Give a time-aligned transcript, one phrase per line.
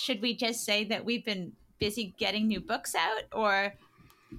[0.00, 3.74] should we just say that we've been busy getting new books out, or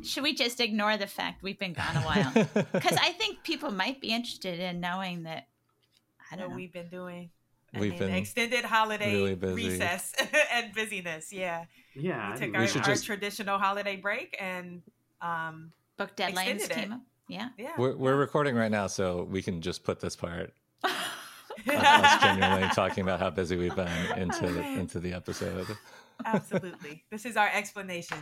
[0.04, 2.32] should we just ignore the fact we've been gone a while?
[2.74, 5.48] Because I think people might be interested in knowing that.
[6.32, 6.56] I don't know.
[6.56, 7.30] we've been doing.
[7.74, 9.70] I We've mean, been extended holiday really busy.
[9.70, 10.14] recess
[10.54, 11.32] and busyness.
[11.32, 11.66] Yeah,
[11.96, 14.82] Yeah, I we took we our, should our just- traditional holiday break and
[15.22, 17.02] um, Book deadlines came up.
[17.28, 17.50] Yeah.
[17.58, 20.52] yeah, We're, we're recording right now, so we can just put this part
[20.84, 20.92] of
[21.68, 25.68] us genuinely talking about how busy we've been into Oh, into the episode.
[26.26, 27.04] absolutely.
[27.12, 28.18] this is our explanation.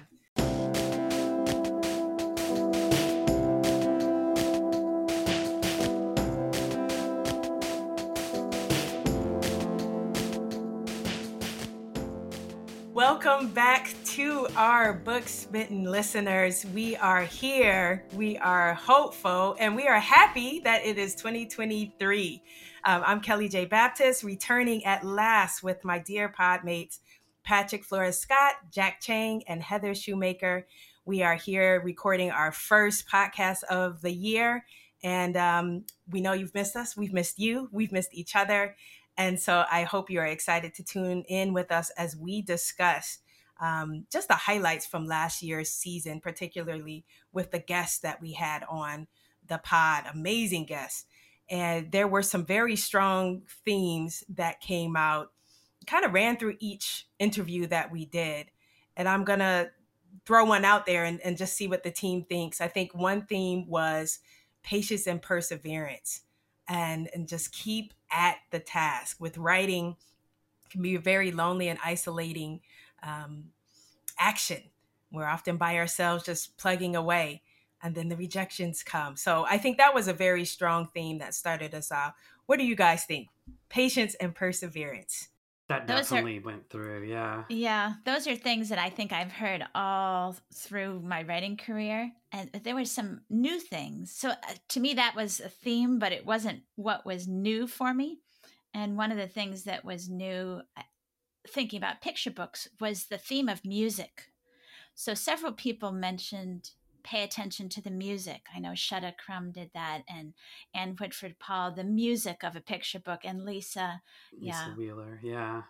[12.93, 16.65] Welcome back to our book smitten listeners.
[16.73, 22.41] We are here, we are hopeful, and we are happy that it is 2023.
[22.85, 23.65] Um, I'm Kelly J.
[23.65, 26.99] Baptist, returning at last with my dear podmates,
[27.43, 30.65] Patrick Flores Scott, Jack Cheng, and Heather Shoemaker.
[31.03, 34.65] We are here recording our first podcast of the year.
[35.03, 36.95] And um, we know you've missed us.
[36.95, 37.67] We've missed you.
[37.73, 38.75] We've missed each other.
[39.17, 43.19] And so I hope you are excited to tune in with us as we discuss
[43.59, 48.63] um, just the highlights from last year's season, particularly with the guests that we had
[48.69, 49.07] on
[49.45, 50.05] the pod.
[50.13, 51.05] Amazing guests.
[51.49, 55.31] And there were some very strong themes that came out,
[55.87, 58.51] kind of ran through each interview that we did.
[58.95, 59.71] And I'm going to
[60.25, 62.61] throw one out there and, and just see what the team thinks.
[62.61, 64.19] I think one theme was
[64.63, 66.21] patience and perseverance
[66.67, 69.95] and and just keep at the task with writing
[70.69, 72.61] can be a very lonely and isolating
[73.01, 73.45] um,
[74.17, 74.61] action
[75.11, 77.41] we're often by ourselves just plugging away
[77.81, 81.33] and then the rejections come so i think that was a very strong theme that
[81.33, 82.13] started us off
[82.45, 83.27] what do you guys think
[83.69, 85.29] patience and perseverance
[85.69, 87.03] that Those are- definitely went through.
[87.03, 87.43] Yeah.
[87.47, 92.11] Yeah, those are things that I think I've heard all through my writing career.
[92.31, 94.11] And there were some new things.
[94.11, 94.35] So uh,
[94.69, 98.17] to me, that was a theme, but it wasn't what was new for me.
[98.73, 100.81] And one of the things that was new, uh,
[101.47, 104.31] thinking about picture books, was the theme of music.
[104.95, 106.71] So several people mentioned
[107.03, 108.47] pay attention to the music.
[108.55, 110.33] I know Shutta Crum did that, and
[110.73, 114.01] Anne Whitford Paul, the music of a picture book, and Lisa.
[114.33, 114.75] Lisa Yeah.
[114.75, 115.19] Wheeler.
[115.23, 115.63] Yeah.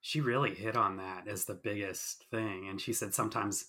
[0.00, 2.68] She really hit on that as the biggest thing.
[2.68, 3.66] And she said sometimes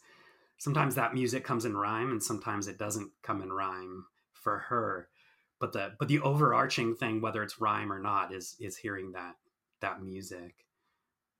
[0.58, 5.10] sometimes that music comes in rhyme and sometimes it doesn't come in rhyme for her.
[5.60, 9.36] But the but the overarching thing, whether it's rhyme or not, is is hearing that
[9.82, 10.66] that music.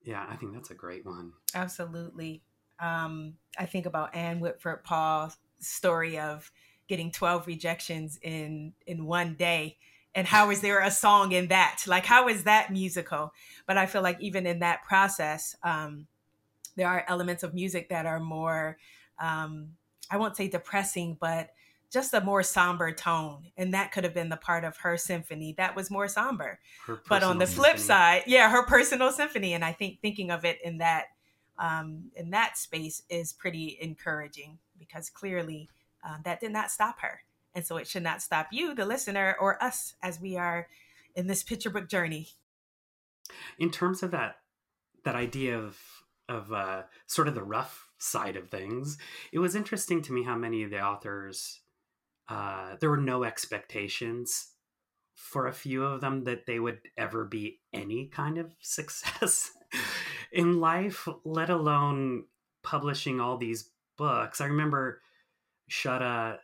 [0.04, 1.34] Yeah, I think that's a great one.
[1.54, 2.44] Absolutely.
[2.82, 6.52] Um, I think about Anne Whitford Paul's story of
[6.88, 9.78] getting 12 rejections in in one day.
[10.14, 11.84] And how is there a song in that?
[11.88, 13.34] Like, how is that musical?
[13.66, 16.08] But I feel like even in that process, um,
[16.76, 18.78] there are elements of music that are more,
[19.20, 19.70] um,
[20.10, 21.52] I won't say depressing, but
[21.92, 23.52] just a more somber tone.
[23.58, 26.60] And that could have been the part of her symphony that was more somber
[27.08, 27.84] but on the flip symphony.
[27.84, 31.08] side yeah her personal symphony and i think thinking of it in that
[31.62, 35.70] um, in that space is pretty encouraging because clearly
[36.04, 37.22] uh, that did not stop her.
[37.54, 40.68] And so it should not stop you the listener or us as we are
[41.16, 42.30] in this picture book journey.
[43.60, 44.38] In terms of that
[45.06, 45.78] that idea of
[46.28, 48.98] of uh, sort of the rough side of things,
[49.32, 51.62] it was interesting to me how many of the authors
[52.28, 54.48] uh, there were no expectations
[55.14, 59.52] for a few of them that they would ever be any kind of success
[60.32, 62.26] in life, let alone
[62.64, 64.42] publishing all these books.
[64.42, 65.02] I remember
[65.70, 66.38] Shutta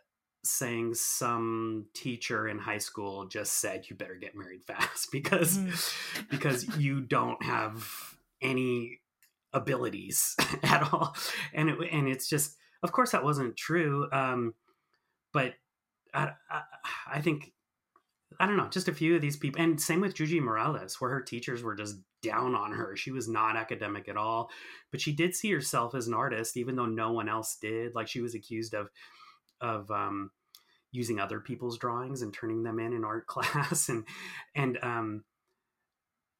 [0.44, 5.58] saying some teacher in high school just said you better get married fast because
[6.30, 9.00] because you don't have any
[9.52, 11.16] abilities at all
[11.52, 14.54] and it, and it's just of course that wasn't true um
[15.32, 15.54] but
[16.14, 16.62] I, I
[17.12, 17.52] i think
[18.38, 21.10] i don't know just a few of these people and same with Yuyi Morales where
[21.10, 22.96] her teachers were just down on her.
[22.96, 24.50] She was not academic at all
[24.90, 27.94] but she did see herself as an artist even though no one else did.
[27.94, 28.90] Like she was accused of
[29.60, 30.30] of um
[30.90, 34.04] using other people's drawings and turning them in in art class and
[34.54, 35.24] and um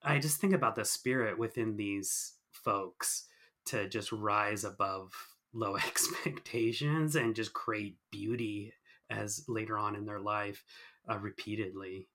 [0.02, 3.26] I just think about the spirit within these folks
[3.66, 5.12] to just rise above
[5.52, 8.72] low expectations and just create beauty
[9.10, 10.64] as later on in their life
[11.10, 12.08] uh, repeatedly.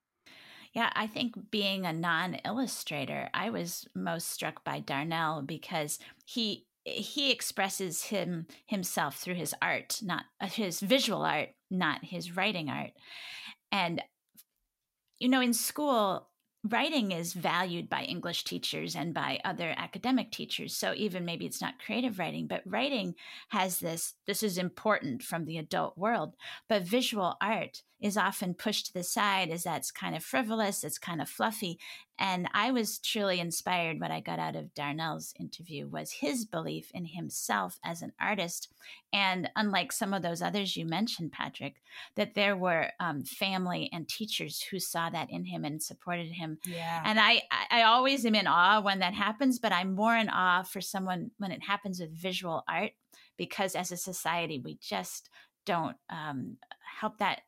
[0.74, 7.32] Yeah, I think being a non-illustrator, I was most struck by Darnell because he he
[7.32, 12.92] expresses him himself through his art, not uh, his visual art, not his writing art.
[13.72, 14.02] And
[15.20, 16.28] you know, in school,
[16.64, 20.76] writing is valued by English teachers and by other academic teachers.
[20.76, 23.16] So even maybe it's not creative writing, but writing
[23.50, 26.36] has this this is important from the adult world.
[26.70, 30.98] But visual art is often pushed to the side as that's kind of frivolous, it's
[30.98, 31.80] kind of fluffy.
[32.20, 36.92] And I was truly inspired what I got out of Darnell's interview was his belief
[36.94, 38.68] in himself as an artist.
[39.14, 41.78] And unlike some of those others you mentioned, Patrick,
[42.16, 46.58] that there were um, family and teachers who saw that in him and supported him.
[46.66, 47.02] Yeah.
[47.06, 50.64] And I, I always am in awe when that happens, but I'm more in awe
[50.64, 52.92] for someone when it happens with visual art
[53.38, 55.30] because as a society, we just
[55.66, 56.58] don't um,
[57.00, 57.42] help that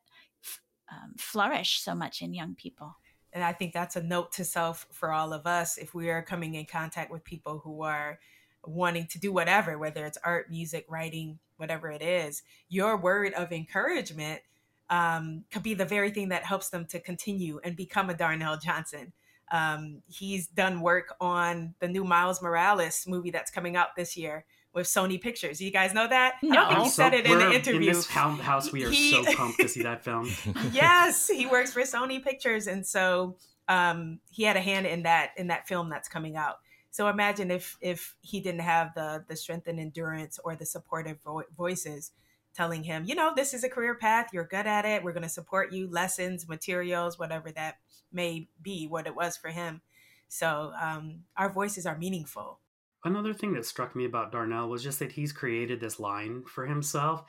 [0.90, 2.96] um, flourish so much in young people.
[3.32, 6.22] And I think that's a note to self for all of us if we are
[6.22, 8.18] coming in contact with people who are
[8.64, 12.42] wanting to do whatever, whether it's art, music, writing, whatever it is.
[12.68, 14.40] Your word of encouragement
[14.88, 18.56] um, could be the very thing that helps them to continue and become a Darnell
[18.56, 19.12] Johnson.
[19.52, 24.44] Um, he's done work on the new Miles Morales movie that's coming out this year
[24.76, 25.60] with Sony Pictures.
[25.60, 26.34] You guys know that?
[26.42, 26.50] No.
[26.50, 27.80] I don't think he said it in the interview.
[27.90, 30.30] In this house, we are He- so pumped to see that film.
[30.70, 33.36] yes, he works for Sony Pictures, and so
[33.68, 36.56] um, he had a hand in that in that film that's coming out.
[36.90, 41.18] So imagine if if he didn't have the the strength and endurance or the supportive
[41.24, 42.12] vo- voices
[42.54, 44.28] telling him, you know, this is a career path.
[44.32, 45.02] You're good at it.
[45.04, 45.88] We're going to support you.
[45.90, 47.76] Lessons, materials, whatever that
[48.12, 49.80] may be, what it was for him.
[50.28, 52.60] So um, our voices are meaningful.
[53.06, 56.66] Another thing that struck me about Darnell was just that he's created this line for
[56.66, 57.24] himself.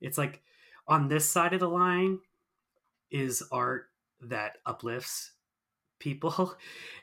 [0.00, 0.42] It's like
[0.86, 2.18] on this side of the line
[3.10, 3.86] is art
[4.20, 5.32] that uplifts
[5.98, 6.54] people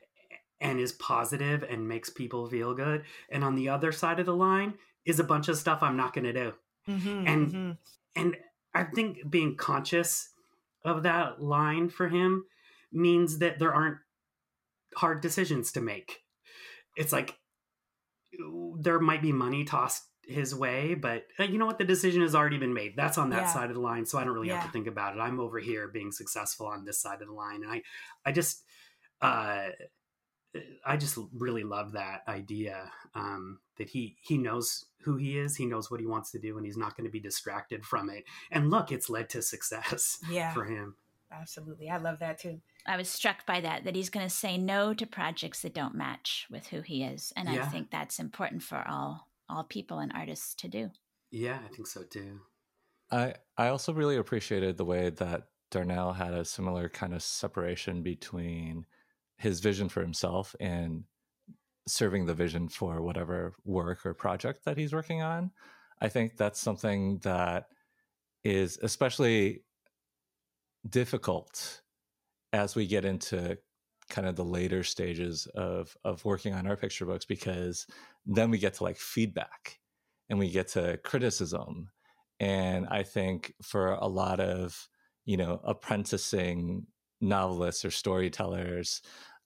[0.62, 3.03] and is positive and makes people feel good.
[3.31, 6.13] And on the other side of the line is a bunch of stuff I'm not
[6.13, 6.53] going to do.
[6.88, 7.77] Mhm, And- mhm.
[8.15, 8.38] And
[8.75, 10.29] I think being conscious
[10.85, 12.45] of that line for him
[12.91, 13.97] means that there aren't
[14.97, 16.24] hard decisions to make.
[16.95, 17.39] It's like
[18.79, 21.77] there might be money tossed his way, but uh, you know what?
[21.77, 22.95] The decision has already been made.
[22.95, 23.53] That's on that Yeah.
[23.53, 25.19] side of the line, so I don't really have to think about it.
[25.19, 27.81] I'm over here being successful on this side of the line, and I,
[28.25, 28.63] I just,
[29.21, 29.69] uh,
[30.85, 35.65] I just really love that idea um, that he he knows who he is, he
[35.65, 38.25] knows what he wants to do, and he's not going to be distracted from it.
[38.51, 40.95] And look, it's led to success yeah, for him.
[41.31, 41.89] Absolutely.
[41.89, 42.61] I love that too.
[42.85, 45.95] I was struck by that, that he's going to say no to projects that don't
[45.95, 47.31] match with who he is.
[47.35, 50.89] And I think that's important for all all people and artists to do.
[51.29, 52.39] Yeah, I think so too.
[53.11, 58.03] I I also really appreciated the way that Darnell had a similar kind of separation
[58.03, 58.85] between
[59.37, 61.03] his vision for himself and
[61.87, 65.51] serving the vision for whatever work or project that he's working on.
[65.99, 67.65] I think that's something that
[68.43, 69.63] is especially
[70.89, 71.81] difficult
[72.53, 73.57] as we get into
[74.09, 77.87] kind of the later stages of of working on our picture books because
[78.25, 79.79] then we get to like feedback
[80.29, 81.89] and we get to criticism.
[82.39, 84.89] And i think for a lot of
[85.25, 86.87] you know apprenticing
[87.21, 89.01] novelists or storytellers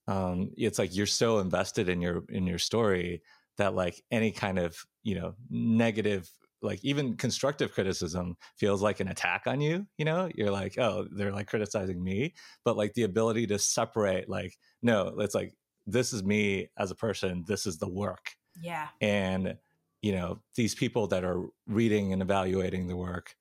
[0.07, 3.21] um it's like you're so invested in your in your story
[3.57, 6.29] that like any kind of you know negative
[6.65, 10.29] like even constructive criticism feels like an attack on you you know?
[10.35, 12.33] You're like oh they're like criticizing me.
[12.63, 15.53] But like the ability to separate like no it's like
[15.87, 18.31] this is me as a person this is the work.
[18.61, 19.57] Yeah, and
[20.01, 23.35] you know these people that are reading and evaluating the work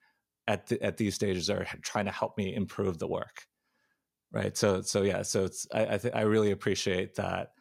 [0.46, 3.46] at the, at these stages are trying to help me improve the work
[4.32, 4.56] right?
[4.56, 7.52] So so yeah so it's i I, th- I really appreciate that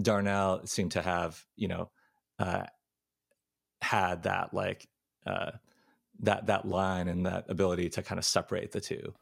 [0.00, 1.90] darnell seemed to have you know
[2.38, 2.64] uh
[3.82, 4.86] had that like
[5.26, 5.52] uh
[6.20, 9.14] that that line and that ability to kind of separate the two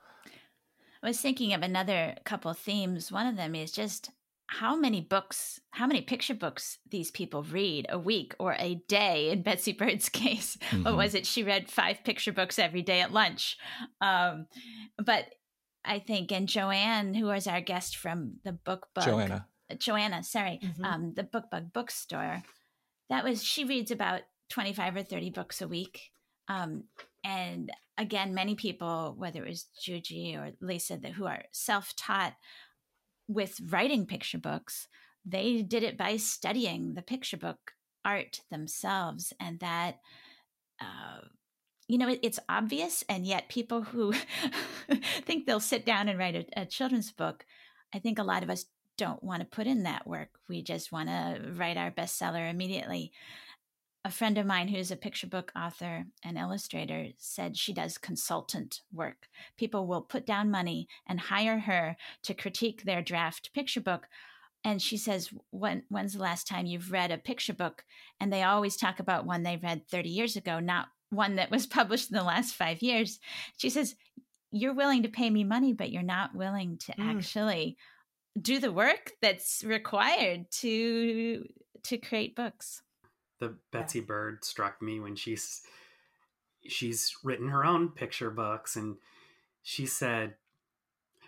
[1.02, 3.12] I was thinking of another couple themes.
[3.12, 4.10] One of them is just
[4.48, 9.30] how many books, how many picture books these people read a week or a day.
[9.30, 10.96] In Betsy Bird's case, what Mhm.
[10.96, 11.24] was it?
[11.26, 13.56] She read five picture books every day at lunch.
[14.00, 14.46] Um,
[14.96, 15.26] but
[15.84, 19.46] I think, and Joanne, who was our guest from the book bug, joanna
[19.78, 20.84] Joanna, sorry, Mhm.
[20.84, 22.42] um, the Book Bug bookstore.
[23.10, 26.10] That was she reads about twenty five or thirty books a week,
[26.48, 26.84] um,
[27.24, 32.34] and again, many people, whether it was Yuyi or Lisa, that who are self taught
[33.26, 34.88] with writing picture books,
[35.24, 37.72] they did it by studying the picture book
[38.04, 39.98] art themselves, and that.
[40.80, 41.26] Uh,
[41.88, 44.12] you know, it, it's obvious, and yet people who
[45.24, 47.46] think they'll sit down and write a, a children's book,
[47.94, 48.66] I think a lot of us
[48.98, 50.28] don't want to put in that work.
[50.48, 53.12] We just want to write our bestseller immediately.
[54.08, 58.80] A friend of mine who's a picture book author and illustrator said she does consultant
[58.90, 59.28] work.
[59.58, 64.06] People will put down money and hire her to critique their draft picture book.
[64.64, 67.84] And she says, when, When's the last time you've read a picture book?
[68.18, 71.66] And they always talk about one they read 30 years ago, not one that was
[71.78, 73.20] published in the last five years.
[73.58, 73.94] She says,
[74.50, 77.04] You're willing to pay me money, but you're not willing to mm.
[77.04, 77.76] actually
[78.40, 81.44] do the work that's required to
[81.82, 82.82] to create books
[83.40, 85.62] the Betsy Bird struck me when she's
[86.66, 88.96] she's written her own picture books and
[89.62, 90.34] she said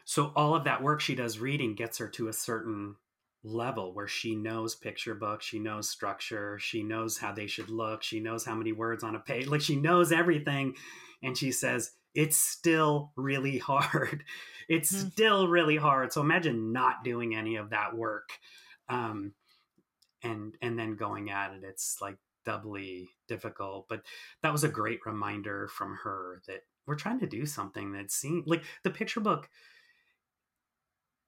[0.04, 2.96] so all of that work she does reading gets her to a certain
[3.42, 8.02] level where she knows picture books, she knows structure, she knows how they should look,
[8.02, 10.74] she knows how many words on a page, like she knows everything
[11.22, 14.24] and she says it's still really hard.
[14.68, 15.08] It's mm-hmm.
[15.08, 16.12] still really hard.
[16.12, 18.30] So imagine not doing any of that work.
[18.88, 19.32] Um,
[20.22, 24.02] and and then going at it it's like doubly difficult but
[24.42, 28.44] that was a great reminder from her that we're trying to do something that seems
[28.46, 29.48] like the picture book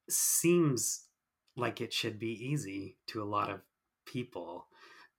[0.09, 1.05] seems
[1.57, 3.61] like it should be easy to a lot of
[4.07, 4.67] people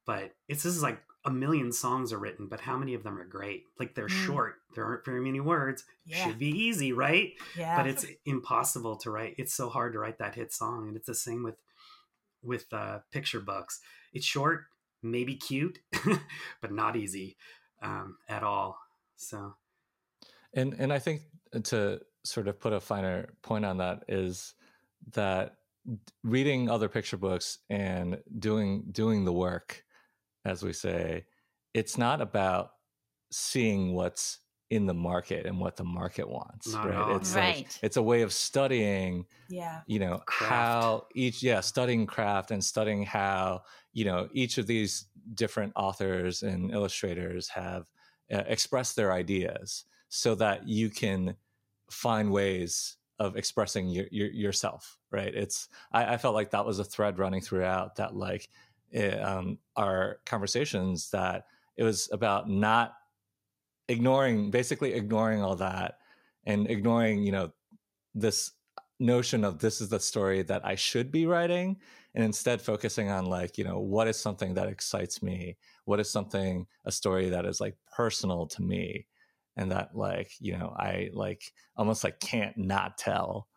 [0.05, 3.17] but it's this is like a million songs are written but how many of them
[3.17, 4.25] are great like they're mm.
[4.25, 6.25] short there aren't very many words yeah.
[6.25, 10.17] should be easy right yeah but it's impossible to write it's so hard to write
[10.17, 11.55] that hit song and it's the same with
[12.43, 13.79] with uh, picture books.
[14.13, 14.65] It's short,
[15.01, 15.79] maybe cute,
[16.61, 17.37] but not easy
[17.81, 18.77] um, at all.
[19.15, 19.55] So,
[20.53, 21.21] and and I think
[21.63, 24.53] to sort of put a finer point on that is
[25.11, 25.55] that
[26.23, 29.83] reading other picture books and doing doing the work,
[30.45, 31.25] as we say,
[31.73, 32.71] it's not about
[33.31, 34.39] seeing what's
[34.73, 37.57] in the market and what the market wants Not right it's right.
[37.57, 40.51] like it's a way of studying yeah you know craft.
[40.51, 43.61] how each yeah studying craft and studying how
[43.93, 47.91] you know each of these different authors and illustrators have
[48.33, 51.35] uh, expressed their ideas so that you can
[51.91, 56.79] find ways of expressing your, your, yourself right it's I, I, felt like that was
[56.79, 58.49] a thread running throughout that like
[58.89, 61.45] it, um, our conversations that
[61.77, 62.95] it was about not
[63.93, 65.99] ignoring basically ignoring all that
[66.45, 67.51] and ignoring you know
[68.13, 68.51] this
[68.99, 71.77] notion of this is the story that I should be writing
[72.15, 75.57] and instead focusing on like you know what is something that excites me?
[75.85, 79.07] What is something a story that is like personal to me
[79.57, 81.43] and that like you know I like
[81.75, 83.47] almost like can't not tell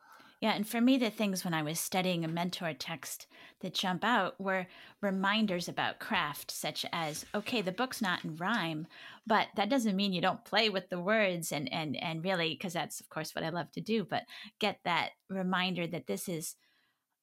[0.46, 3.26] yeah, and for me, the things when I was studying a mentor text
[3.62, 4.68] that jump out were
[5.02, 8.86] reminders about craft, such as, okay, the book's not in rhyme,
[9.26, 12.74] but that doesn't mean you don't play with the words and and and really, because
[12.74, 14.04] that's of course what I love to do.
[14.04, 14.22] But
[14.60, 16.54] get that reminder that this is,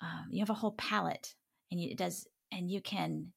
[0.02, 1.34] um, you have a whole palette,
[1.72, 3.32] and you, it does, and you can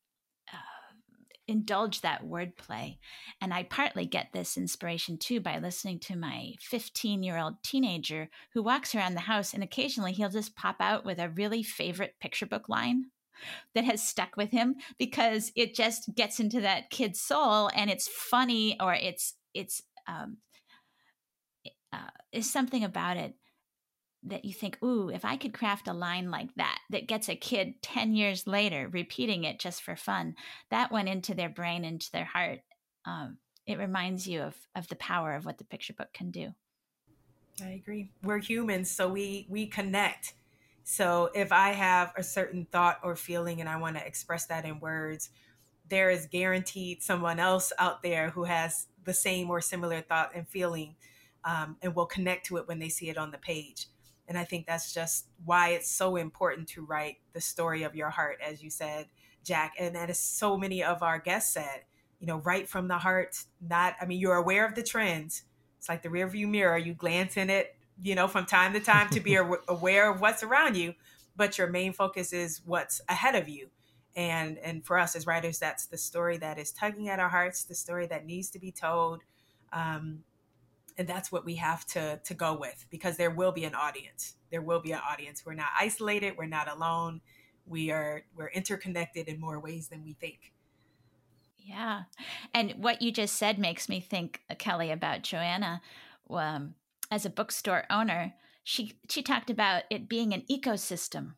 [1.49, 2.99] indulge that wordplay.
[3.41, 8.29] And I partly get this inspiration too by listening to my 15 year old teenager
[8.53, 12.15] who walks around the house and occasionally he'll just pop out with a really favorite
[12.21, 13.07] picture book line
[13.75, 18.09] that has stuck with him because it just gets into that kid's soul and it's
[18.09, 20.39] funny or it's, it's, um,
[21.93, 23.35] uh, is something about it
[24.27, 27.37] that you think, ooh, if I could craft a line like that that gets a
[27.37, 30.35] kid 10 years later repeating it just for fun,
[30.71, 32.61] that went into their brain, into their heart.
[33.05, 36.55] Um, it reminds you of, of the power of what the picture book can do.
[37.63, 38.11] I agree.
[38.23, 40.35] We're humans, so we we connect.
[40.85, 44.65] So if I have a certain thought or feeling and I want to express that
[44.65, 45.31] in words,
[45.89, 50.47] there is guaranteed someone else out there who has the same or similar thought and
[50.47, 50.95] feeling
[51.45, 53.87] um, and will connect to it when they see it on the page.
[54.29, 58.11] And I think that's just why it's so important to write the story of your
[58.11, 59.07] heart, as you said,
[59.45, 59.75] Jack.
[59.79, 61.83] And as so many of our guests said,
[62.19, 65.43] you know, write from the heart, not, I mean, you're aware of the trends.
[65.79, 66.77] It's like the rearview mirror.
[66.77, 69.35] You glance in it, you know, from time to time to be
[69.69, 70.95] aware of what's around you,
[71.37, 73.69] but your main focus is what's ahead of you.
[74.17, 77.65] And, and for us as writers, that's the story that is tugging at our hearts,
[77.65, 79.23] the story that needs to be told.
[79.73, 80.21] Um,
[80.99, 84.35] and that's what we have to to go with because there will be an audience.
[84.51, 85.45] There will be an audience.
[85.45, 86.35] We're not isolated.
[86.37, 87.21] We're not alone.
[87.67, 90.53] We are we're interconnected in more ways than we think.
[91.59, 92.03] Yeah.
[92.55, 95.83] And what you just said makes me think uh, kelly about joanna
[96.31, 96.75] um,
[97.11, 98.35] as a bookstore owner.
[98.63, 101.35] She she talked about it being an ecosystem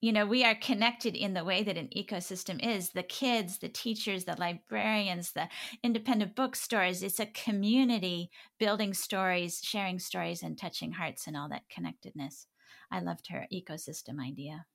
[0.00, 2.90] you know we are connected in the way that an ecosystem is.
[2.90, 5.48] The kids the teachers the librarians the
[5.82, 11.68] independent bookstores it's a community building stories sharing stories and touching hearts and all that
[11.68, 12.46] connectedness.
[12.90, 14.66] I loved her ecosystem idea.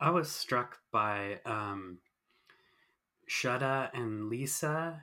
[0.00, 1.98] I was struck by um,
[3.28, 5.02] Shutta and Lisa.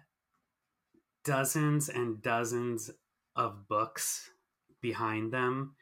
[1.23, 2.89] Dozens and dozens
[3.35, 4.31] of books
[4.81, 5.75] behind them.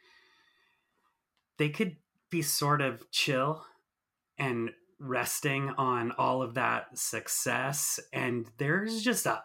[1.57, 1.97] They could
[2.31, 3.63] be sort of chill
[4.37, 9.43] and resting on all of that success and there's just a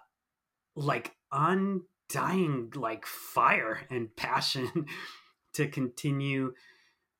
[0.76, 4.86] like undying like fire and passion
[5.52, 6.52] to continue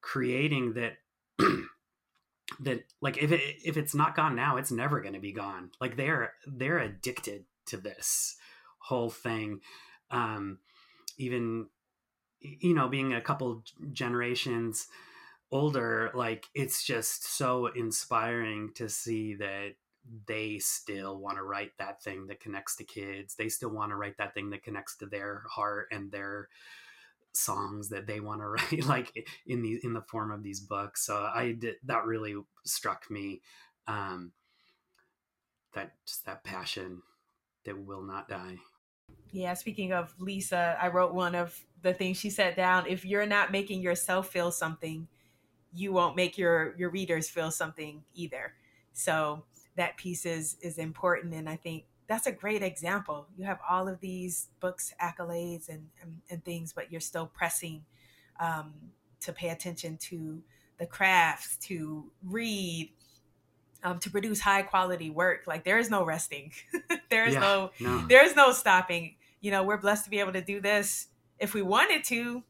[0.00, 0.92] creating that
[2.60, 5.70] that like if it if it's not gone now it's never going to be gone.
[5.80, 8.36] Like they're they're addicted to this
[8.78, 9.60] whole thing.
[10.10, 10.58] Um
[11.18, 11.66] even
[12.40, 13.62] you know being a couple
[13.92, 14.86] generations
[15.52, 19.74] older like it's just so inspiring to see that
[20.26, 23.96] they still want to write that thing that connects to kids they still want to
[23.96, 26.48] write that thing that connects to their heart and their
[27.32, 31.04] songs that they want to write like in the in the form of these books
[31.04, 33.40] so i did that really struck me
[33.86, 34.32] um
[35.74, 37.02] that just that passion
[37.64, 38.56] that will not die.
[39.32, 43.26] Yeah speaking of lisa i wrote one of the things she set down if you're
[43.26, 45.06] not making yourself feel something
[45.74, 48.54] you won't make your your readers feel something either.
[48.92, 49.44] So
[49.76, 53.28] that piece is is important and i think that's a great example.
[53.38, 57.84] You have all of these books accolades and and, and things but you're still pressing
[58.40, 58.74] um,
[59.20, 60.42] to pay attention to
[60.78, 62.90] the crafts to read
[63.84, 65.44] um, to produce high quality work.
[65.46, 66.52] Like there is no resting.
[67.10, 68.06] There is yeah, no, no.
[68.06, 69.16] there is no stopping.
[69.40, 71.08] You know we're blessed to be able to do this
[71.38, 72.42] if we wanted to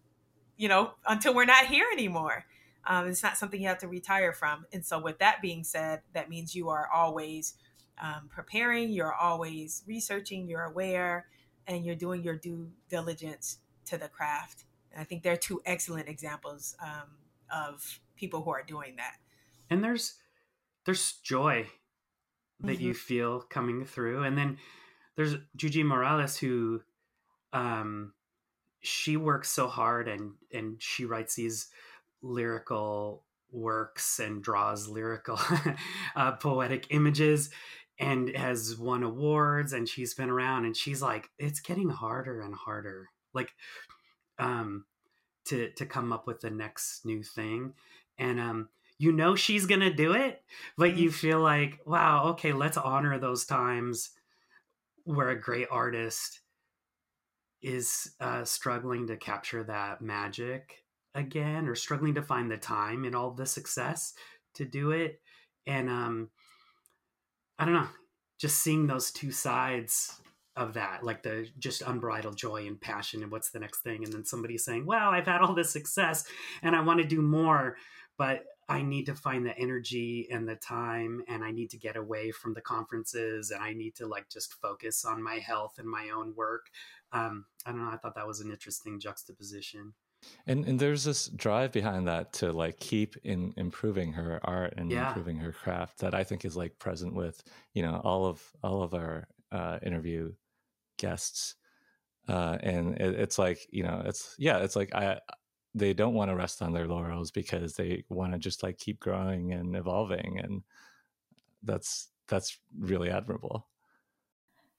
[0.56, 2.44] you know until we're not here anymore
[2.86, 4.66] um, it's not something you have to retire from.
[4.72, 7.54] And so, with that being said, that means you are always
[8.00, 11.26] um, preparing, you're always researching, you're aware,
[11.66, 14.64] and you're doing your due diligence to the craft.
[14.92, 17.08] And I think there are two excellent examples um,
[17.52, 19.16] of people who are doing that.
[19.68, 20.14] And there's
[20.86, 21.66] there's joy
[22.60, 22.82] that mm-hmm.
[22.82, 24.58] you feel coming through, and then
[25.16, 26.80] there's Yuyi Morales who
[27.52, 28.14] um,
[28.80, 31.68] she works so hard and and she writes these
[32.22, 35.38] lyrical works and draws lyrical
[36.16, 37.50] uh, poetic images
[37.98, 42.54] and has won awards and she's been around and she's like it's getting harder and
[42.54, 43.52] harder like
[44.38, 44.84] um
[45.44, 47.74] to to come up with the next new thing
[48.18, 50.42] and um you know she's gonna do it
[50.78, 51.16] but you mm-hmm.
[51.16, 54.10] feel like wow okay let's honor those times
[55.04, 56.40] where a great artist
[57.62, 60.79] is uh, struggling to capture that magic
[61.14, 64.14] again or struggling to find the time and all the success
[64.54, 65.20] to do it.
[65.66, 66.30] And um
[67.60, 67.88] i don't know
[68.38, 70.20] just seeing those two sides
[70.56, 74.12] of that like the just unbridled joy and passion and what's the next thing and
[74.12, 76.24] then somebody saying wow i've had all this success
[76.62, 77.76] and i want to do more
[78.18, 81.96] but i need to find the energy and the time and i need to get
[81.96, 85.88] away from the conferences and i need to like just focus on my health and
[85.88, 86.66] my own work.
[87.12, 89.92] Um, i don't know i thought that was an interesting juxtaposition
[90.46, 94.90] and and there's this drive behind that to like keep in improving her art and
[94.90, 95.08] yeah.
[95.08, 97.42] improving her craft that I think is like present with
[97.74, 100.32] you know all of all of our uh, interview
[100.98, 101.56] guests,
[102.28, 105.20] uh, and it, it's like you know it's yeah it's like I
[105.74, 108.98] they don't want to rest on their laurels because they want to just like keep
[108.98, 110.62] growing and evolving and
[111.62, 113.66] that's that's really admirable.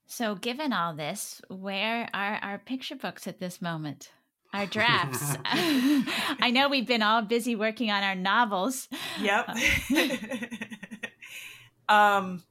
[0.06, 4.10] So, given all this, where are our picture books at this moment?
[4.52, 5.36] Our drafts.
[5.44, 8.88] I know we've been all busy working on our novels.
[9.20, 9.48] Yep.
[11.88, 12.42] um,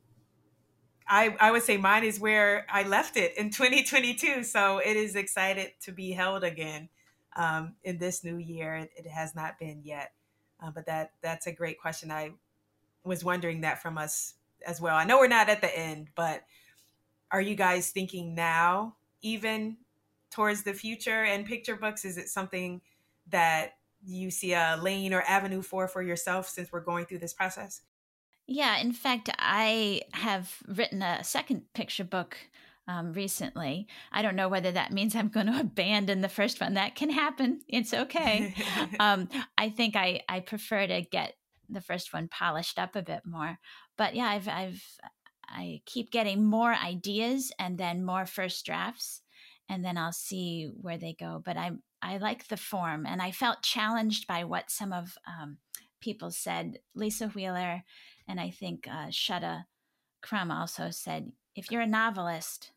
[1.08, 4.44] I I would say mine is where I left it in 2022.
[4.44, 6.90] So it is excited to be held again
[7.36, 8.76] um, in this new year.
[8.76, 10.14] It, it has not been yet,
[10.64, 12.12] uh, but that that's a great question.
[12.12, 12.32] I
[13.04, 14.36] was wondering that from us
[14.66, 14.96] as well.
[14.96, 16.44] I know we're not at the end, but
[17.32, 19.78] are you guys thinking now even
[20.32, 22.06] towards the future and picture books?
[22.06, 22.82] Is it something
[23.28, 27.34] that you see a lane or avenue for for yourself since we're going through this
[27.34, 27.82] process?
[28.48, 32.38] Yeah, in fact, I have written a second picture book
[32.88, 33.88] um, recently.
[34.12, 36.74] I don't know whether that means I'm going to abandon the first one.
[36.74, 37.62] That can happen.
[37.67, 38.54] It's okay.
[39.00, 41.36] um, I think I, I prefer to get
[41.70, 43.58] the first one polished up a bit more.
[43.98, 44.84] But yeah, I've I've
[45.48, 49.22] I keep getting more ideas and then more first drafts
[49.71, 51.41] and then I'll see where they go.
[51.43, 55.57] But I I like the form, and I felt challenged by what some of um,
[56.01, 56.79] people said.
[56.93, 57.84] Lisa Wheeler,
[58.27, 59.65] and I think uh, Shutta
[60.21, 62.71] Crum also said, if you're a novelist,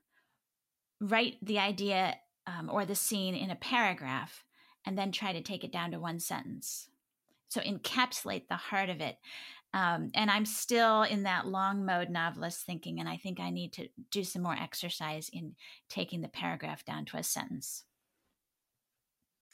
[1.01, 2.15] write the idea
[2.47, 4.45] um, or the scene in a paragraph,
[4.87, 6.89] and then try to take it down to one sentence.
[7.49, 9.17] So encapsulate the heart of it.
[9.75, 13.73] Um, and I'm still in that long mode novelist thinking, and I think I need
[13.73, 15.57] to do some more exercise in
[15.89, 17.83] taking the paragraph down to a sentence.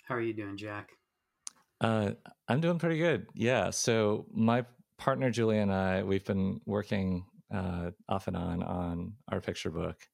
[0.07, 0.91] How are you doing, Jack?
[1.81, 2.11] Uh,
[2.47, 3.29] I'm doing pretty good.
[3.35, 3.71] Yeah.
[3.71, 4.67] So my
[4.99, 10.07] partner Julie and I, we've been working uh, off and on on our picture book,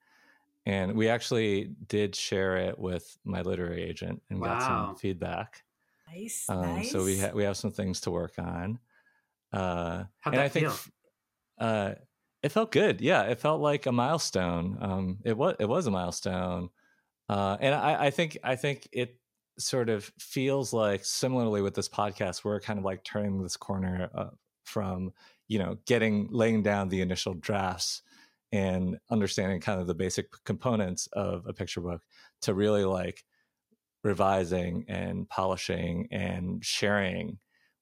[0.66, 4.56] and we actually did share it with my literary agent and wow.
[4.56, 5.64] got some feedback.
[6.14, 6.92] Nice, um, nice.
[6.92, 8.78] So we ha- we have some things to work on.
[9.56, 10.92] Uh, and I think feel?
[11.58, 11.94] Uh,
[12.42, 13.00] it felt good.
[13.00, 14.76] Yeah, it felt like a milestone.
[14.80, 16.68] Um, it was it was a milestone,
[17.28, 19.16] uh, and I, I think I think it
[19.58, 24.10] sort of feels like similarly with this podcast, we're kind of like turning this corner
[24.14, 24.30] uh,
[24.64, 25.12] from
[25.48, 28.02] you know getting laying down the initial drafts
[28.52, 32.02] and understanding kind of the basic components of a picture book
[32.42, 33.24] to really like
[34.04, 37.38] revising and polishing and sharing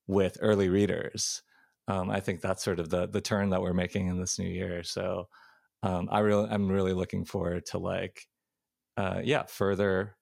[0.06, 1.42] with early readers.
[1.88, 4.48] Um, I think that's sort of the the turn that we're making in this new
[4.48, 4.82] year.
[4.82, 5.28] So
[5.82, 8.26] um, I really I'm really looking forward to like
[8.96, 10.16] uh, yeah further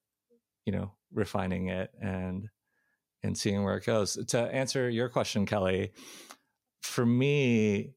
[0.66, 2.48] you know refining it and
[3.22, 4.14] and seeing where it goes.
[4.29, 5.92] To answer your question, Kelly,
[6.83, 7.94] for me,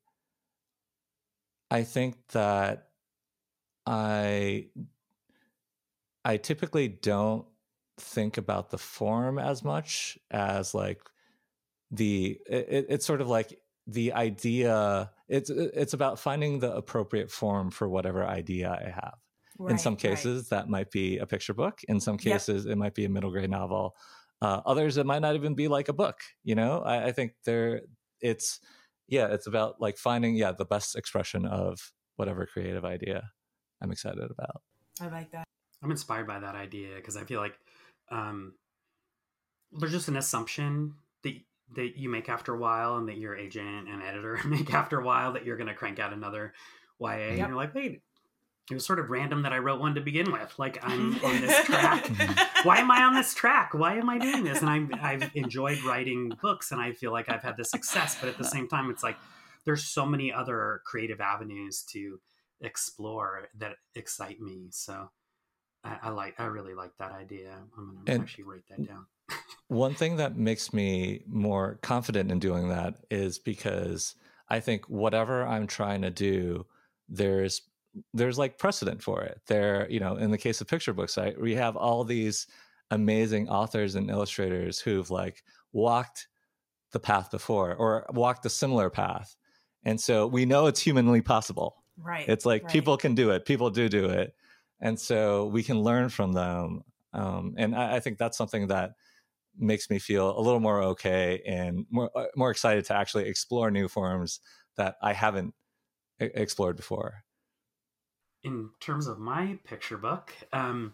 [1.71, 2.89] I think that
[3.86, 4.67] I
[6.23, 7.45] I typically don't
[7.97, 11.01] think about the form as much as like
[11.95, 17.71] the it, it's sort of like the idea it's it's about finding the appropriate form
[17.71, 19.15] for whatever idea i have.
[19.58, 20.58] Right, in some cases right.
[20.58, 21.79] that might be a picture book.
[21.88, 22.73] In some cases yep.
[22.73, 23.95] it might be a middle grade novel.
[24.41, 26.81] Uh, others it might not even be like a book you know?
[26.81, 27.81] I, I think there
[28.21, 28.60] it's
[29.08, 33.29] yeah it's about like finding yeah the best expression of whatever creative idea
[33.81, 34.62] i'm excited about.
[34.99, 35.45] I like that.
[35.84, 37.58] I'm inspired by that idea because i feel like
[38.12, 38.53] um,
[39.71, 41.34] there's just an assumption that
[41.73, 45.04] that you make after a while and that your agent and editor make after a
[45.04, 46.54] while that you're going to crank out another
[46.99, 47.30] YA yep.
[47.30, 48.01] and you're like, wait,
[48.71, 50.54] it was sort of random that I wrote one to begin with.
[50.58, 52.08] Like I'm on this track.
[52.63, 53.73] Why am I on this track?
[53.73, 54.62] Why am I doing this?
[54.62, 58.30] And I'm, I've enjoyed writing books and I feel like I've had the success, but
[58.30, 59.17] at the same time, it's like
[59.65, 62.19] there's so many other creative avenues to
[62.62, 64.67] explore that excite me.
[64.71, 65.10] So
[65.84, 67.56] I, I like, I really like that idea.
[67.78, 69.06] I'm going to actually write that down.
[69.67, 74.15] One thing that makes me more confident in doing that is because
[74.49, 76.65] I think whatever I'm trying to do,
[77.09, 77.61] there's
[78.13, 79.39] there's like precedent for it.
[79.47, 82.47] There, you know, in the case of picture books, I, we have all these
[82.91, 86.27] amazing authors and illustrators who've like walked
[86.91, 89.35] the path before or walked a similar path.
[89.83, 91.83] And so we know it's humanly possible.
[91.97, 92.27] Right.
[92.27, 92.71] It's like right.
[92.71, 93.45] people can do it.
[93.45, 94.35] People do do it.
[94.81, 96.83] And so we can learn from them.
[97.13, 98.95] Um, and I, I think that's something that
[99.58, 103.72] makes me feel a little more okay and more uh, more excited to actually explore
[103.72, 104.39] new forms
[104.78, 105.54] that I haven't
[106.20, 107.26] explored before
[108.46, 110.94] in terms of my picture book, um,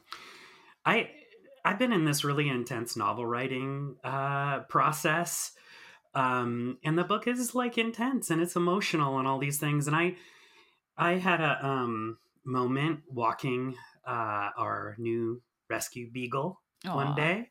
[0.86, 1.10] I
[1.64, 5.52] I've been in this really intense novel writing uh, process,
[6.16, 9.86] um, and the book is like intense and it's emotional and all these things.
[9.86, 10.16] And I
[10.98, 13.76] I had a um, moment walking
[14.08, 16.96] uh, our new rescue beagle Aww.
[16.96, 17.50] one day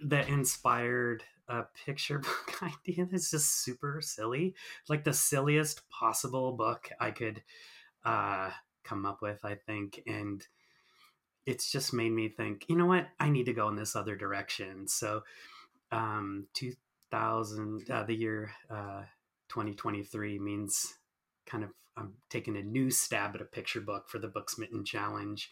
[0.00, 4.54] that inspired a picture book idea that's just super silly,
[4.88, 7.42] like the silliest possible book I could
[8.04, 8.50] uh,
[8.82, 10.00] come up with, I think.
[10.06, 10.46] And
[11.46, 13.08] it's just made me think, you know what?
[13.20, 14.88] I need to go in this other direction.
[14.88, 15.22] So,
[15.92, 19.02] um, 2000, uh, the year uh,
[19.48, 20.94] 2023 means
[21.46, 25.48] kind of I'm taking a new stab at a picture book for the Booksmitten Challenge.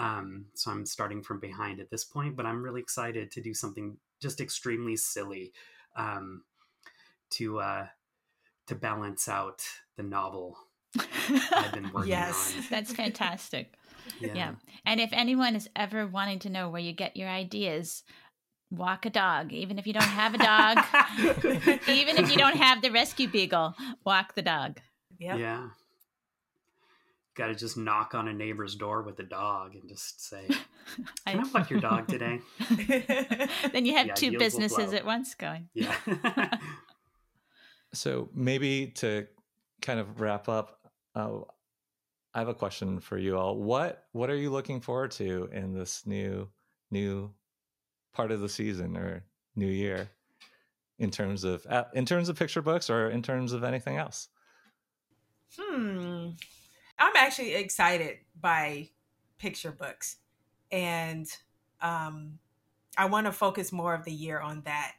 [0.00, 3.52] Um, so I'm starting from behind at this point, but I'm really excited to do
[3.52, 5.52] something just extremely silly
[5.94, 6.42] um,
[7.32, 7.86] to uh,
[8.68, 9.62] to balance out
[9.96, 10.56] the novel
[10.98, 12.54] I've been working yes.
[12.56, 12.64] on.
[12.70, 13.74] That's fantastic.
[14.20, 14.32] yeah.
[14.34, 14.52] yeah.
[14.86, 18.02] And if anyone is ever wanting to know where you get your ideas,
[18.70, 19.52] walk a dog.
[19.52, 20.78] Even if you don't have a dog,
[21.88, 23.74] even if you don't have the rescue beagle,
[24.06, 24.80] walk the dog.
[25.18, 25.38] Yep.
[25.38, 25.68] Yeah.
[27.36, 31.06] Got to just knock on a neighbor's door with a dog and just say, "Can
[31.26, 32.40] I, I walk your dog today?"
[33.72, 35.68] then you have yeah, two businesses at once going.
[35.72, 35.94] Yeah.
[37.92, 39.26] so maybe to
[39.80, 40.80] kind of wrap up,
[41.14, 41.38] uh,
[42.34, 43.56] I have a question for you all.
[43.56, 46.48] What what are you looking forward to in this new
[46.90, 47.32] new
[48.12, 50.10] part of the season or new year
[50.98, 54.28] in terms of uh, in terms of picture books or in terms of anything else?
[55.58, 56.30] Hmm.
[57.00, 58.90] I'm actually excited by
[59.38, 60.16] picture books
[60.70, 61.26] and
[61.80, 62.38] um
[62.98, 64.94] I want to focus more of the year on that.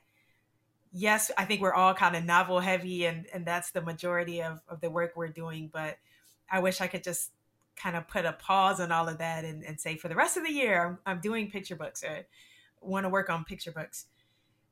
[0.91, 4.61] yes, I think we're all kind of novel heavy and, and that's the majority of,
[4.67, 5.69] of the work we're doing.
[5.71, 5.97] But
[6.49, 7.31] I wish I could just
[7.75, 10.37] kind of put a pause on all of that and, and say for the rest
[10.37, 12.27] of the year, I'm, I'm doing picture books or
[12.81, 14.07] want to work on picture books.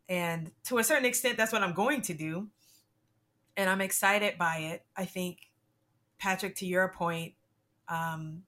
[0.10, 2.50] And to a certain extent, that's what I'm going to do.
[3.56, 4.84] And I'm excited by it.
[4.98, 5.49] I think,
[6.20, 7.34] Patrick, to your point,
[7.88, 8.44] um,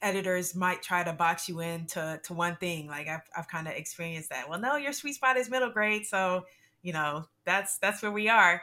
[0.00, 2.86] editors might try to box you into to one thing.
[2.86, 4.48] Like I've, I've kind of experienced that.
[4.48, 6.06] Well, no, your sweet spot is middle grade.
[6.06, 6.44] So
[6.82, 8.62] you know that's that's where we are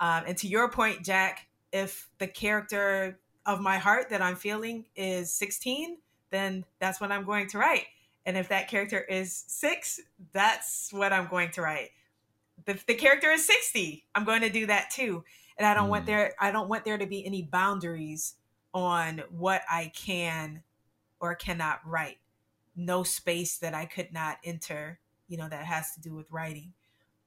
[0.00, 4.84] um, and to your point jack if the character of my heart that i'm feeling
[4.96, 5.98] is 16
[6.30, 7.86] then that's what i'm going to write
[8.26, 10.00] and if that character is six
[10.32, 11.90] that's what i'm going to write
[12.66, 15.24] if the character is 60 i'm going to do that too
[15.58, 15.90] and i don't mm.
[15.90, 18.34] want there i don't want there to be any boundaries
[18.72, 20.62] on what i can
[21.20, 22.18] or cannot write
[22.76, 26.72] no space that i could not enter you know that has to do with writing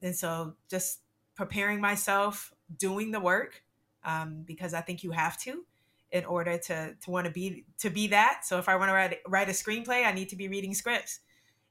[0.01, 0.99] and so just
[1.35, 3.63] preparing myself, doing the work,
[4.03, 5.63] um, because I think you have to
[6.11, 8.41] in order to to want to be to be that.
[8.43, 11.19] So if I want to write write a screenplay, I need to be reading scripts.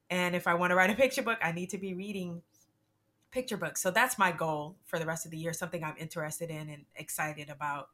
[0.08, 2.42] And if I want to write a picture book, I need to be reading
[3.30, 3.82] picture books.
[3.82, 6.84] So that's my goal for the rest of the year, something I'm interested in and
[6.94, 7.88] excited about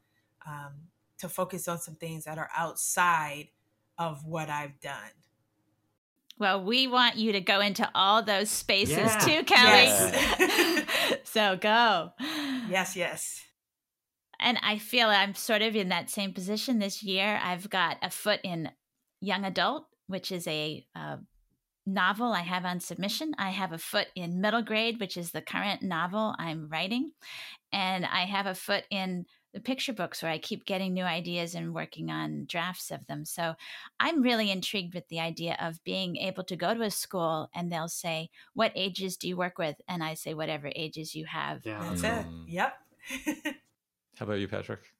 [0.47, 0.73] um,
[1.19, 3.49] to focus on some things that are outside
[3.97, 5.11] of what I've done.
[6.39, 9.19] Well, we want you to go into all those spaces yeah.
[9.19, 9.85] too, Kelly.
[9.85, 10.85] Yes.
[11.23, 12.11] so go.
[12.69, 13.41] Yes, yes.
[14.39, 17.39] And I feel I'm sort of in that same position this year.
[17.41, 18.71] I've got a foot in
[19.21, 21.17] young adult, which is a uh,
[21.85, 23.33] novel I have on submission.
[23.37, 27.11] I have a foot in middle grade, which is the current novel I'm writing.
[27.71, 31.53] And I have a foot in the picture books where I keep getting new ideas
[31.53, 33.23] and working on drafts of them.
[33.23, 33.53] So
[33.99, 37.71] I'm really intrigued with the idea of being able to go to a school and
[37.71, 39.75] they'll say, What ages do you work with?
[39.87, 41.61] And I say, Whatever ages you have.
[41.65, 41.83] Yeah.
[41.87, 42.19] That's mm.
[42.19, 42.25] it.
[42.47, 42.73] Yep.
[44.17, 44.91] How about you, Patrick?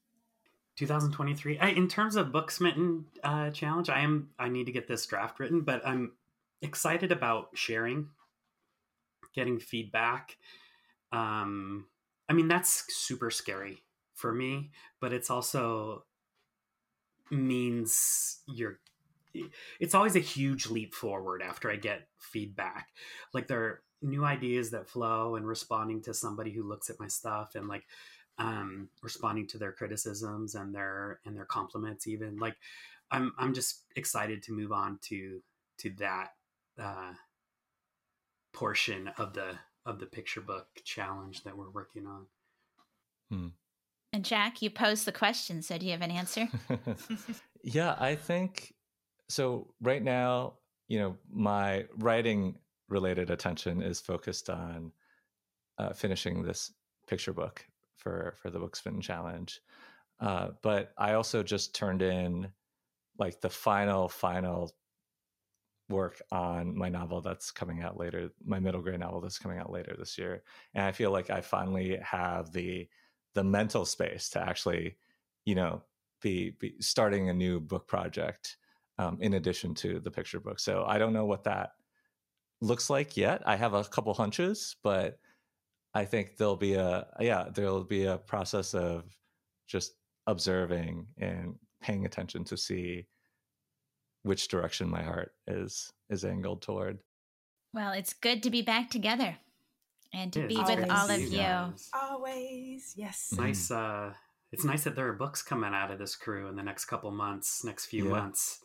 [0.76, 1.60] 2023.
[1.60, 5.06] I, in terms of book smitten uh, challenge, I am I need to get this
[5.06, 6.14] draft written, but I'm
[6.64, 8.08] excited about sharing,
[9.36, 10.38] getting feedback.
[11.12, 11.88] Um,
[12.28, 13.84] I mean, that's super scary
[14.16, 16.06] for me, but it's also
[17.30, 18.80] means you're
[19.80, 22.90] it's always a huge leap forward after I get feedback.
[23.34, 27.08] Like there are new ideas that flow and responding to somebody who looks at my
[27.08, 27.86] stuff and like
[28.38, 32.38] um responding to their criticisms and their and their compliments even.
[32.38, 32.56] Like
[33.12, 35.42] I'm I'm just excited to move on to
[35.80, 36.30] to that
[36.80, 37.14] uh
[38.54, 42.26] portion of the of the picture book challenge that we're working on.
[43.30, 43.48] Hmm.
[44.14, 46.48] And Jack, you posed the question, so do you have an answer?
[47.64, 48.74] yeah, I think
[49.28, 49.74] so.
[49.82, 50.54] Right now,
[50.88, 52.56] you know, my writing
[52.90, 54.92] related attention is focused on
[55.80, 56.72] uh, finishing this
[57.08, 57.66] picture book
[57.98, 59.60] for for the Booksmitten Challenge.
[60.20, 62.48] Uh, but I also just turned in
[63.18, 64.72] like the final final
[65.90, 69.72] work on my novel that's coming out later, my middle grade novel that's coming out
[69.72, 70.44] later this year,
[70.74, 72.88] and I feel like I finally have the
[73.34, 74.96] the mental space to actually,
[75.46, 75.82] you know,
[76.22, 78.58] be, be starting a new book project
[79.00, 80.60] um, in addition to the picture book.
[80.60, 81.72] So I don't know what that
[82.62, 83.42] looks like yet.
[83.46, 85.18] I have a couple hunches, but
[85.94, 89.04] I think there'll be a yeah, there'll be a process of
[89.68, 89.94] just
[90.28, 93.06] observing and paying attention to see
[94.24, 97.00] which direction my heart is is angled toward.
[97.74, 99.38] Well, it's good to be back together
[100.14, 101.38] and to be with all of you.
[101.38, 101.90] Guys.
[101.94, 103.34] Always, yes.
[103.36, 103.72] Nice.
[103.72, 104.14] Uh,
[104.52, 107.10] it's nice that there are books coming out of this crew in the next couple
[107.12, 108.12] months, next few yeah.
[108.12, 108.60] months.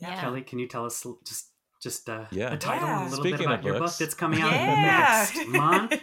[0.00, 0.20] Yeah.
[0.20, 2.52] Kelly, can you tell us just just uh, yeah.
[2.52, 3.02] a title yeah.
[3.02, 5.26] a little Speaking bit about your book that's coming out yeah.
[5.32, 5.94] next month?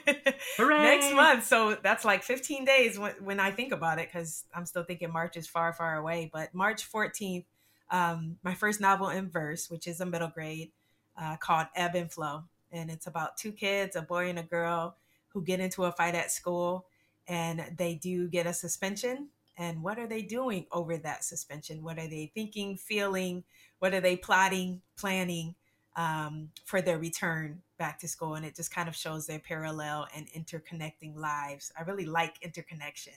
[0.58, 0.84] Hooray!
[0.84, 1.46] Next month.
[1.46, 5.12] So that's like 15 days when, when I think about it, because I'm still thinking
[5.12, 6.30] March is far, far away.
[6.32, 7.44] But March 14th,
[7.91, 10.71] um, my first novel in verse, which is a middle grade,
[11.19, 12.43] uh, called Ebb and Flow
[12.76, 14.98] and it's about two kids, a boy and a girl,
[15.30, 16.86] who get into a fight at school,
[17.28, 19.30] and they do get a suspension.
[19.58, 21.82] And what are they doing over that suspension?
[21.82, 23.43] What are they thinking, feeling?
[23.80, 25.56] What are they plotting, planning
[25.95, 28.36] um, for their return back to school?
[28.36, 31.71] And it just kind of shows their parallel and interconnecting lives.
[31.78, 33.13] I really like interconnection.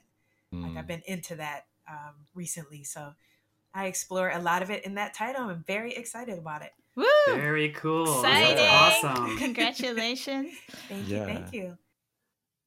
[0.54, 0.62] Mm.
[0.62, 0.86] Like I've hmm.
[0.86, 3.14] been into that um, recently, so
[3.74, 5.42] I explore a lot of it in that title.
[5.42, 6.70] I'm very excited about it.
[6.96, 7.04] Woo!
[7.28, 8.20] Very cool.
[8.20, 8.56] Exciting.
[8.56, 9.38] That's awesome.
[9.38, 10.52] Congratulations.
[10.88, 11.24] thank you.
[11.24, 11.78] Thank you.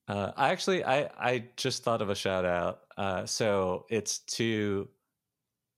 [0.07, 2.81] Uh, I actually, I, I just thought of a shout out.
[2.97, 4.87] Uh, so it's to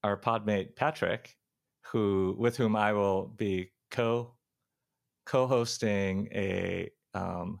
[0.02, 1.36] our podmate Patrick,
[1.82, 4.34] who with whom I will be co
[5.26, 7.60] co hosting a um,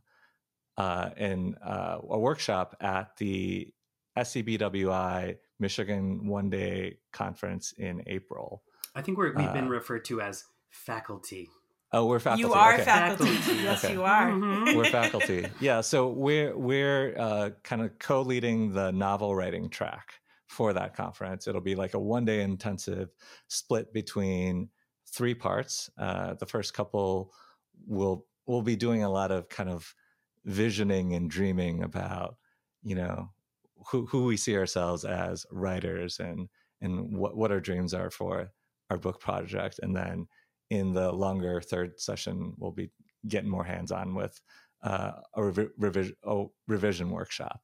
[0.76, 3.72] uh, in uh, a workshop at the
[4.18, 8.62] SCBWI Michigan One Day Conference in April.
[8.94, 11.48] I think we have been uh, referred to as faculty.
[11.92, 12.42] Oh, we're faculty.
[12.42, 12.84] You are okay.
[12.84, 13.32] faculty.
[13.62, 13.94] yes, okay.
[13.94, 14.30] you are.
[14.30, 14.76] Mm-hmm.
[14.76, 15.46] We're faculty.
[15.60, 20.14] Yeah, so we're we're uh, kind of co-leading the novel writing track
[20.48, 21.46] for that conference.
[21.46, 23.10] It'll be like a one-day intensive,
[23.46, 24.70] split between
[25.06, 25.88] three parts.
[25.96, 27.32] Uh, the first couple
[27.86, 29.94] will we'll be doing a lot of kind of
[30.44, 32.36] visioning and dreaming about,
[32.82, 33.30] you know,
[33.90, 36.48] who we see ourselves as writers and
[36.80, 38.50] and what what our dreams are for
[38.90, 40.26] our book project, and then
[40.70, 42.90] in the longer third session, we'll be
[43.28, 44.40] getting more hands on with
[44.82, 47.60] uh, a revi- revision, oh, revision workshop.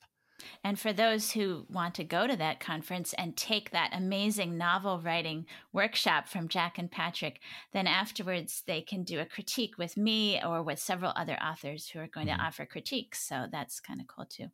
[0.62, 5.00] And for those who want to go to that conference and take that amazing novel
[5.00, 7.40] writing workshop from Jack and Patrick,
[7.72, 11.98] then afterwards they can do a critique with me or with several other authors who
[11.98, 12.38] are going mm-hmm.
[12.38, 13.26] to offer critiques.
[13.26, 14.48] So that's kind of cool too.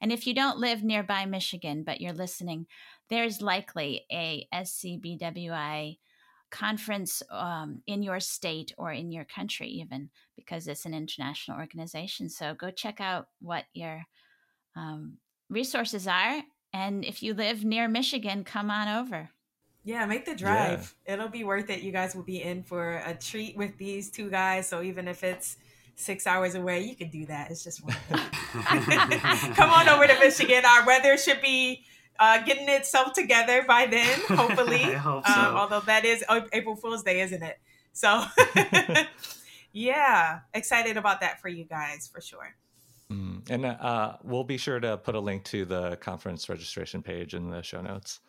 [0.00, 2.66] And if you don't live nearby Michigan, but you're listening,
[3.08, 5.98] there's likely a SCBWI
[6.50, 12.28] conference um, in your state or in your country, even because it's an international organization.
[12.28, 14.02] So go check out what your
[14.76, 16.42] um, resources are.
[16.72, 19.30] And if you live near Michigan, come on over.
[19.84, 20.94] Yeah, make the drive.
[21.06, 21.14] Yeah.
[21.14, 21.82] It'll be worth it.
[21.82, 24.68] You guys will be in for a treat with these two guys.
[24.68, 25.56] So even if it's
[25.94, 27.50] six hours away, you can do that.
[27.50, 28.20] It's just worth it.
[29.54, 30.64] come on over to Michigan.
[30.64, 31.84] Our weather should be
[32.18, 34.82] uh, getting itself together by then, hopefully.
[34.84, 35.32] I hope so.
[35.32, 37.58] Um, although that is April Fool's Day, isn't it?
[37.92, 38.24] So,
[39.72, 42.54] yeah, excited about that for you guys for sure.
[43.10, 43.48] Mm.
[43.50, 47.50] And uh, we'll be sure to put a link to the conference registration page in
[47.50, 48.20] the show notes.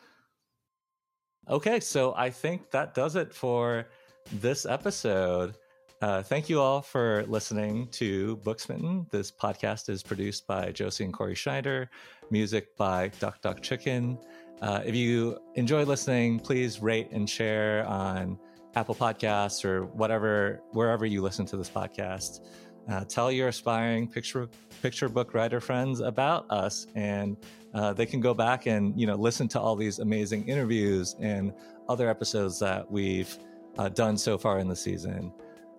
[1.50, 3.88] Okay, so I think that does it for
[4.34, 5.56] this episode.
[6.02, 9.10] Uh, thank you all for listening to Booksmitten.
[9.10, 11.90] This podcast is produced by Josie and Corey Schneider,
[12.30, 14.20] music by Duck Duck Chicken.
[14.62, 18.38] Uh, if you enjoy listening, please rate and share on
[18.76, 22.42] Apple Podcasts or whatever, wherever you listen to this podcast.
[22.90, 24.50] Uh, tell your aspiring picture
[24.82, 27.36] picture book writer friends about us, and
[27.74, 31.54] uh, they can go back and you know listen to all these amazing interviews and
[31.90, 33.38] other episodes that we've
[33.78, 35.32] uh, done so far in the season.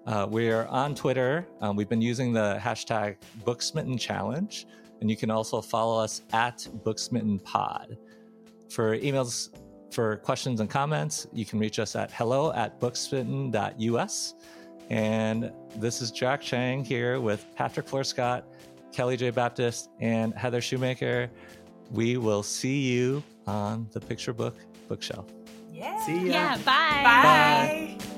[0.06, 1.46] Uh, we're on Twitter.
[1.60, 4.66] Um, we've been using the hashtag Booksmitten Challenge,
[5.00, 7.96] and you can also follow us at Booksmitten Pod.
[8.70, 9.50] For emails
[9.90, 14.34] for questions and comments, you can reach us at hello at booksmitten.us.
[14.90, 18.44] And this is Jack Cheng here with Patrick Flores-Scott,
[18.92, 19.30] Kelly J.
[19.30, 21.28] Baptist, and Heather Shumaker.
[21.90, 24.56] We will see you on the picture book
[24.88, 25.26] bookshelf.
[25.72, 26.00] Yeah.
[26.04, 26.32] See ya.
[26.32, 26.56] Yeah.
[26.56, 27.02] Bye.
[27.04, 27.98] Bye.
[27.98, 28.14] bye.